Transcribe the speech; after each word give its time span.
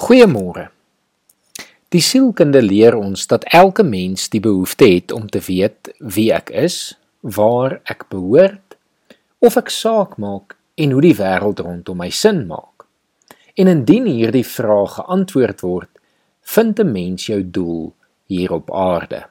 Goeiemôre. 0.00 0.70
Die 1.92 2.00
sielkunde 2.00 2.62
leer 2.64 2.94
ons 2.96 3.26
dat 3.28 3.42
elke 3.52 3.84
mens 3.84 4.30
die 4.32 4.40
behoefte 4.40 4.86
het 4.88 5.12
om 5.12 5.26
te 5.28 5.42
weet 5.44 5.90
wie 6.00 6.30
ek 6.32 6.48
is, 6.56 6.94
waar 7.20 7.74
ek 7.84 8.06
behoort, 8.08 8.78
of 9.44 9.58
ek 9.60 9.68
saak 9.68 10.14
maak 10.16 10.56
en 10.80 10.94
hoe 10.96 11.02
die 11.04 11.18
wêreld 11.18 11.60
rondom 11.60 12.00
my 12.00 12.08
sin 12.16 12.46
maak. 12.48 12.86
En 13.60 13.68
indien 13.68 14.08
hierdie 14.08 14.46
vrae 14.46 14.88
geantwoord 14.94 15.60
word, 15.66 15.92
vind 16.48 16.80
'n 16.80 16.92
mens 16.92 17.26
jou 17.28 17.42
doel 17.44 17.92
hier 18.24 18.56
op 18.56 18.72
aarde. 18.72 19.26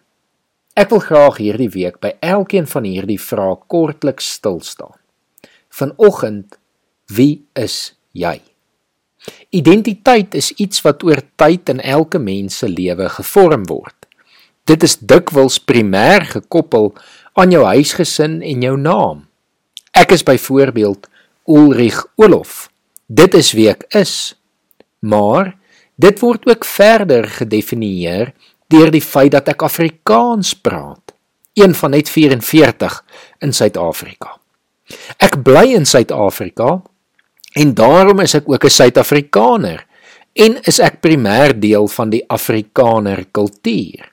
Ek 0.75 0.89
wil 0.89 1.01
graag 1.01 1.37
hierdie 1.37 1.73
week 1.73 1.99
by 1.99 2.13
elkeen 2.21 2.67
van 2.67 2.83
hierdie 2.83 3.19
vrae 3.19 3.57
kortliks 3.67 4.31
stil 4.37 4.61
staan. 4.61 5.01
Vanoggend, 5.69 6.59
wie 7.07 7.47
is 7.55 7.95
jy? 8.13 8.48
Identiteit 9.49 10.33
is 10.33 10.51
iets 10.51 10.81
wat 10.85 11.03
oor 11.03 11.21
tyd 11.35 11.69
in 11.69 11.81
elke 11.81 12.19
mens 12.19 12.57
se 12.61 12.69
lewe 12.69 13.09
gevorm 13.09 13.65
word. 13.67 13.95
Dit 14.69 14.83
is 14.83 14.99
dikwels 15.01 15.57
primêr 15.59 16.25
gekoppel 16.29 16.93
aan 17.33 17.51
jou 17.51 17.63
huisgesin 17.65 18.39
en 18.45 18.61
jou 18.61 18.75
naam. 18.77 19.25
Ek 19.97 20.13
is 20.13 20.23
byvoorbeeld 20.23 21.07
Ulrich 21.49 22.03
Olof. 22.15 22.69
Dit 23.07 23.33
is 23.33 23.51
wie 23.57 23.69
ek 23.71 23.87
is. 23.97 24.35
Maar 24.99 25.55
dit 25.97 26.19
word 26.21 26.45
ook 26.49 26.65
verder 26.65 27.25
gedefinieer 27.39 28.33
deur 28.69 28.91
die 28.93 29.01
feit 29.01 29.33
dat 29.33 29.49
ek 29.49 29.65
Afrikaans 29.65 30.53
praat, 30.53 31.15
een 31.57 31.73
van 31.73 31.95
net 31.95 32.09
44 32.13 32.99
in 33.41 33.53
Suid-Afrika. 33.55 34.35
Ek 35.17 35.39
bly 35.41 35.71
in 35.73 35.89
Suid-Afrika 35.89 36.77
En 37.57 37.73
daarom 37.73 38.19
is 38.19 38.33
ek 38.33 38.49
ook 38.49 38.63
'n 38.63 38.69
Suid-Afrikaner 38.69 39.85
en 40.33 40.61
is 40.63 40.79
ek 40.79 41.01
primêr 41.01 41.59
deel 41.59 41.87
van 41.87 42.09
die 42.09 42.23
Afrikaner 42.27 43.25
kultuur. 43.31 44.11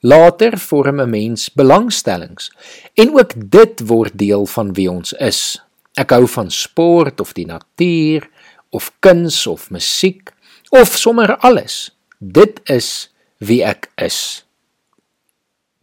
Later 0.00 0.58
vorm 0.58 1.00
'n 1.00 1.10
mens 1.10 1.52
belangstellings 1.52 2.52
en 2.94 3.14
ook 3.14 3.50
dit 3.50 3.86
word 3.86 4.18
deel 4.18 4.46
van 4.46 4.72
wie 4.72 4.90
ons 4.90 5.12
is. 5.12 5.62
Ek 5.94 6.10
hou 6.10 6.26
van 6.26 6.50
sport 6.50 7.20
of 7.20 7.32
die 7.32 7.46
natuur 7.46 8.28
of 8.70 8.92
kuns 9.00 9.46
of 9.46 9.70
musiek 9.70 10.32
of 10.70 10.96
sommer 10.96 11.36
alles. 11.36 11.96
Dit 12.18 12.60
is 12.64 13.12
wie 13.38 13.62
ek 13.64 13.90
is. 13.96 14.44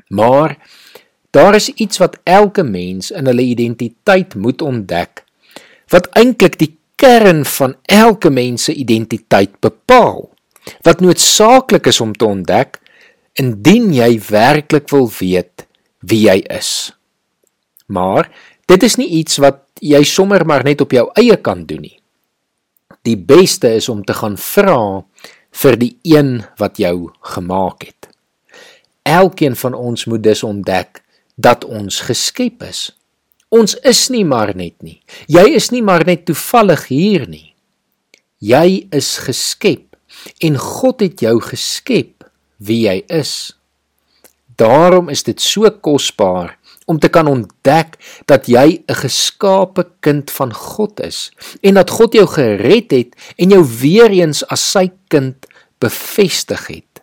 Maar 0.08 0.58
daar 1.30 1.56
is 1.56 1.70
iets 1.70 1.98
wat 1.98 2.18
elke 2.24 2.64
mens 2.64 3.12
in 3.12 3.26
hulle 3.26 3.42
identiteit 3.42 4.36
moet 4.36 4.62
ontdek 4.62 5.24
wat 5.90 6.10
eintlik 6.18 6.58
die 6.60 6.74
kern 7.00 7.46
van 7.46 7.76
elke 7.86 8.30
mens 8.30 8.68
se 8.68 8.74
identiteit 8.74 9.60
bepaal. 9.64 10.28
Wat 10.86 11.02
noodsaaklik 11.02 11.88
is 11.90 12.02
om 12.02 12.14
te 12.14 12.28
ontdek 12.28 12.80
indien 13.40 13.94
jy 13.96 14.20
werklik 14.30 14.90
wil 14.92 15.08
weet 15.20 15.66
wie 16.06 16.26
jy 16.28 16.42
is. 16.52 16.92
Maar 17.88 18.30
dit 18.70 18.84
is 18.84 19.00
nie 19.00 19.08
iets 19.22 19.40
wat 19.42 19.64
jy 19.82 20.04
sommer 20.04 20.46
maar 20.46 20.66
net 20.68 20.82
op 20.84 20.92
jou 20.94 21.08
eie 21.18 21.38
kan 21.42 21.64
doen 21.66 21.88
nie. 21.88 21.98
Die 23.08 23.18
beste 23.18 23.72
is 23.80 23.90
om 23.90 24.04
te 24.04 24.14
gaan 24.14 24.36
vra 24.38 25.06
vir 25.64 25.78
die 25.80 25.94
een 26.04 26.44
wat 26.60 26.78
jou 26.78 27.10
gemaak 27.34 27.88
het. 27.88 28.10
Elkeen 29.08 29.56
van 29.56 29.74
ons 29.74 30.06
moet 30.06 30.24
dus 30.24 30.44
ontdek 30.44 31.02
dat 31.40 31.64
ons 31.66 32.02
geskep 32.06 32.68
is 32.68 32.90
Ons 33.50 33.74
is 33.82 34.08
nie 34.14 34.26
maar 34.26 34.54
net 34.56 34.78
nie. 34.86 35.00
Jy 35.28 35.46
is 35.58 35.72
nie 35.74 35.82
maar 35.82 36.06
net 36.06 36.28
toevallig 36.30 36.86
hier 36.92 37.26
nie. 37.30 37.56
Jy 38.40 38.88
is 38.96 39.18
geskep 39.26 39.98
en 40.46 40.58
God 40.58 41.02
het 41.02 41.22
jou 41.26 41.40
geskep 41.42 42.28
wie 42.62 42.84
jy 42.86 43.02
is. 43.10 43.56
Daarom 44.60 45.10
is 45.10 45.24
dit 45.24 45.42
so 45.42 45.70
kosbaar 45.82 46.58
om 46.90 47.00
te 47.00 47.10
kan 47.10 47.30
ontdek 47.30 47.98
dat 48.30 48.48
jy 48.50 48.84
'n 48.86 48.96
geskape 49.02 49.86
kind 50.02 50.32
van 50.32 50.54
God 50.54 51.00
is 51.00 51.32
en 51.62 51.74
dat 51.74 51.90
God 51.90 52.14
jou 52.14 52.28
gered 52.28 52.92
het 52.92 53.16
en 53.38 53.50
jou 53.50 53.64
weer 53.82 54.10
eens 54.10 54.44
as 54.48 54.72
sy 54.72 54.92
kind 55.08 55.46
bevestig 55.80 56.68
het. 56.68 57.02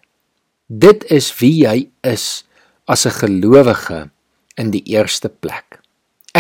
Dit 0.67 1.05
is 1.11 1.31
wie 1.39 1.67
jy 1.67 1.89
is 2.03 2.45
as 2.87 3.07
'n 3.07 3.11
gelowige 3.11 4.11
in 4.57 4.71
die 4.71 4.83
eerste 4.83 5.29
plek. 5.29 5.76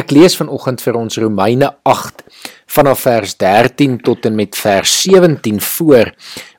Ek 0.06 0.12
lees 0.14 0.36
vanoggend 0.38 0.78
vir 0.78 0.94
ons 1.00 1.16
Romeine 1.18 1.66
8 1.82 2.20
vanaf 2.70 3.00
vers 3.08 3.32
13 3.42 3.96
tot 4.06 4.28
en 4.28 4.36
met 4.38 4.54
vers 4.54 4.92
17 5.02 5.58
voor 5.58 6.12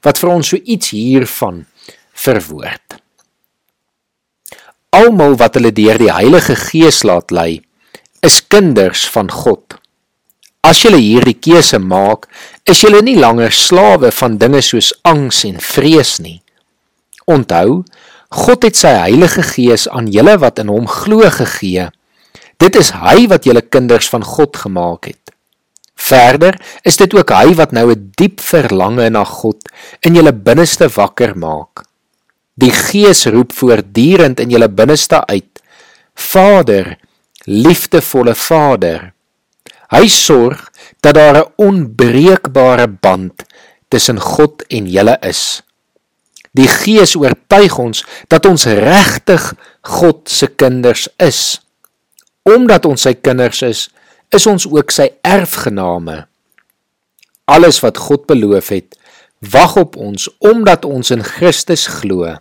wat 0.04 0.20
vir 0.20 0.32
ons 0.34 0.50
so 0.52 0.60
iets 0.60 0.92
hiervan 0.92 1.62
verwoord. 2.26 2.98
Almal 5.00 5.40
wat 5.40 5.56
hulle 5.56 5.72
deur 5.72 5.96
die 5.96 6.12
Heilige 6.12 6.60
Gees 6.60 7.06
laat 7.08 7.32
lei, 7.32 7.62
is 8.20 8.42
kinders 8.44 9.06
van 9.16 9.32
God. 9.32 9.80
As 10.60 10.84
julle 10.84 11.00
hierdie 11.00 11.40
keuse 11.40 11.80
maak, 11.80 12.28
is 12.68 12.84
julle 12.84 13.00
nie 13.00 13.16
langer 13.16 13.56
slawe 13.56 14.12
van 14.20 14.36
dinge 14.42 14.60
soos 14.60 14.92
angs 15.08 15.46
en 15.48 15.64
vrees 15.64 16.18
nie. 16.20 16.42
Onthou, 17.24 17.86
God 18.28 18.68
het 18.68 18.76
sy 18.76 18.92
Heilige 19.06 19.48
Gees 19.56 19.88
aan 19.88 20.12
julle 20.12 20.36
wat 20.44 20.60
in 20.60 20.74
hom 20.74 20.92
glo 21.00 21.24
gegee. 21.32 21.94
Dit 22.58 22.76
is 22.76 22.90
hy 22.98 23.28
wat 23.30 23.46
julle 23.46 23.62
kinders 23.62 24.10
van 24.10 24.24
God 24.26 24.58
gemaak 24.58 25.12
het. 25.12 25.34
Verder 25.98 26.58
is 26.86 26.98
dit 26.98 27.14
ook 27.14 27.32
hy 27.34 27.54
wat 27.58 27.74
nou 27.74 27.92
'n 27.92 28.14
diep 28.18 28.40
verlange 28.42 29.10
na 29.10 29.24
God 29.24 29.70
in 30.02 30.16
julle 30.16 30.34
binneste 30.34 30.88
wakker 30.90 31.38
maak. 31.38 31.86
Die 32.54 32.72
Gees 32.72 33.26
roep 33.26 33.54
voortdurend 33.54 34.40
in 34.40 34.50
julle 34.50 34.70
binneste 34.70 35.26
uit: 35.26 35.62
Vader, 36.16 36.98
liefdevolle 37.46 38.36
Vader. 38.36 39.14
Hy 39.90 40.08
sorg 40.08 40.72
dat 41.02 41.14
daar 41.16 41.38
'n 41.38 41.52
onbreekbare 41.56 42.88
band 42.88 43.44
tussen 43.90 44.20
God 44.20 44.64
en 44.68 44.88
julle 44.88 45.18
is. 45.22 45.62
Die 46.52 46.68
Gees 46.68 47.16
oortuig 47.16 47.78
ons 47.78 48.06
dat 48.28 48.46
ons 48.46 48.66
regtig 48.66 49.54
God 49.82 50.30
se 50.30 50.48
kinders 50.48 51.10
is 51.18 51.67
omdat 52.48 52.86
ons 52.88 53.04
sy 53.04 53.14
kinders 53.20 53.62
is, 53.66 53.88
is 54.32 54.48
ons 54.48 54.68
ook 54.70 54.92
sy 54.94 55.10
erfgename. 55.26 56.24
Alles 57.48 57.80
wat 57.84 58.00
God 58.08 58.28
beloof 58.28 58.72
het, 58.76 58.96
wag 59.40 59.76
op 59.80 59.98
ons 60.00 60.30
omdat 60.44 60.86
ons 60.88 61.12
in 61.14 61.24
Christus 61.24 61.88
glo. 62.00 62.38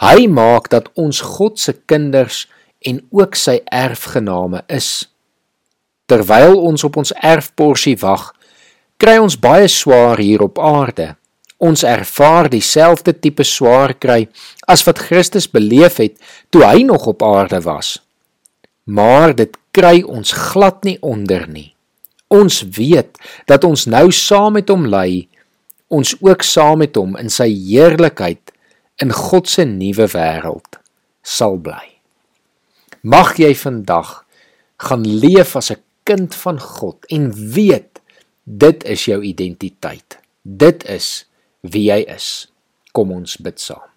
Hy 0.00 0.26
maak 0.32 0.70
dat 0.72 0.88
ons 0.98 1.22
God 1.36 1.60
se 1.60 1.74
kinders 1.90 2.46
en 2.86 3.02
ook 3.14 3.36
sy 3.36 3.60
erfgename 3.66 4.64
is. 4.72 5.06
Terwyl 6.10 6.56
ons 6.58 6.84
op 6.86 6.98
ons 6.98 7.14
erfporsie 7.14 7.96
wag, 8.02 8.30
kry 9.00 9.18
ons 9.22 9.38
baie 9.38 9.68
swaar 9.70 10.18
hier 10.18 10.42
op 10.42 10.58
aarde. 10.58 11.14
Ons 11.60 11.84
ervaar 11.84 12.48
dieselfde 12.50 13.12
tipe 13.12 13.44
swaar 13.44 13.94
kry 13.94 14.24
as 14.66 14.82
wat 14.88 15.02
Christus 15.10 15.46
beleef 15.50 16.00
het 16.00 16.16
toe 16.50 16.64
hy 16.64 16.86
nog 16.88 17.06
op 17.12 17.22
aarde 17.22 17.60
was 17.66 17.98
maar 18.90 19.34
dit 19.38 19.54
kry 19.76 20.00
ons 20.02 20.32
glad 20.50 20.82
nie 20.86 20.98
onder 21.06 21.46
nie. 21.48 21.70
Ons 22.30 22.62
weet 22.76 23.18
dat 23.50 23.64
ons 23.66 23.86
nou 23.90 24.08
saam 24.14 24.56
met 24.58 24.70
hom 24.70 24.86
lê, 24.90 25.26
ons 25.90 26.14
ook 26.22 26.42
saam 26.46 26.82
met 26.82 26.96
hom 26.98 27.16
in 27.18 27.30
sy 27.32 27.48
heerlikheid 27.50 28.52
in 29.02 29.14
God 29.14 29.50
se 29.50 29.66
nuwe 29.66 30.06
wêreld 30.12 30.78
sal 31.26 31.58
bly. 31.58 31.86
Mag 33.02 33.36
jy 33.40 33.52
vandag 33.56 34.20
gaan 34.80 35.06
leef 35.06 35.56
as 35.56 35.70
'n 35.70 35.82
kind 36.04 36.34
van 36.34 36.58
God 36.60 37.06
en 37.08 37.32
weet 37.54 38.00
dit 38.44 38.84
is 38.84 39.04
jou 39.04 39.22
identiteit. 39.22 40.18
Dit 40.42 40.84
is 40.84 41.26
wie 41.60 41.90
jy 41.90 42.00
is. 42.08 42.48
Kom 42.92 43.12
ons 43.12 43.36
bid 43.36 43.60
saam. 43.60 43.90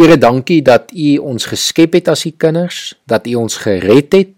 Here, 0.00 0.16
dankie 0.16 0.62
dat 0.64 0.94
U 0.96 1.18
ons 1.28 1.44
geskep 1.44 1.92
het 1.98 2.06
as 2.08 2.22
U 2.24 2.30
kinders, 2.32 2.94
dat 3.04 3.26
U 3.28 3.34
ons 3.42 3.58
gered 3.60 4.14
het, 4.16 4.30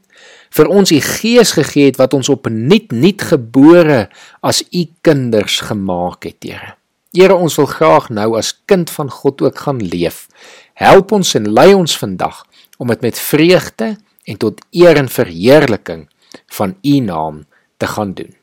vir 0.50 0.70
ons 0.74 0.90
U 0.90 0.98
Gees 0.98 1.52
gegee 1.54 1.86
het 1.86 2.00
wat 2.00 2.16
ons 2.18 2.30
opnuut 2.32 2.90
nuut 2.90 3.22
gebore 3.28 4.08
as 4.42 4.64
U 4.74 4.82
kinders 5.06 5.60
gemaak 5.62 6.26
het, 6.26 6.40
Here. 6.42 6.72
Here, 7.14 7.36
ons 7.36 7.60
wil 7.60 7.68
graag 7.70 8.08
nou 8.10 8.32
as 8.40 8.50
kind 8.66 8.90
van 8.90 9.12
God 9.12 9.44
ook 9.46 9.62
gaan 9.68 9.78
leef. 9.78 10.26
Help 10.74 11.14
ons 11.14 11.30
en 11.38 11.46
lei 11.46 11.70
ons 11.76 11.94
vandag 12.00 12.42
om 12.82 12.90
dit 12.90 13.06
met 13.06 13.22
vreugde 13.22 13.92
en 14.26 14.42
tot 14.42 14.58
eer 14.74 14.98
en 14.98 15.12
verheerliking 15.12 16.08
van 16.58 16.74
U 16.82 16.98
naam 17.06 17.44
te 17.78 17.86
gaan 17.86 18.18
doen. 18.18 18.34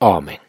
Amen. 0.00 0.43